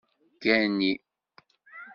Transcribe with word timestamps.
Gani. 0.43 0.91